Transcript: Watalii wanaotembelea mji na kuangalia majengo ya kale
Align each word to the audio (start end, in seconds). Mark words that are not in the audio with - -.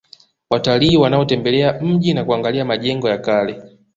Watalii 0.49 0.97
wanaotembelea 0.97 1.79
mji 1.81 2.13
na 2.13 2.25
kuangalia 2.25 2.65
majengo 2.65 3.09
ya 3.09 3.17
kale 3.17 3.61